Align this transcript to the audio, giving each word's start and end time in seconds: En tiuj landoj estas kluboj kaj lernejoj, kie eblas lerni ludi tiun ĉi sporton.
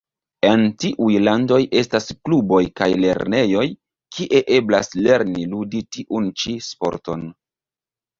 En 0.49 0.61
tiuj 0.83 1.17
landoj 1.25 1.57
estas 1.81 2.07
kluboj 2.29 2.61
kaj 2.81 2.87
lernejoj, 3.01 3.65
kie 4.15 4.41
eblas 4.55 4.89
lerni 5.09 5.45
ludi 5.53 5.83
tiun 5.97 6.31
ĉi 6.45 6.55
sporton. 6.71 7.29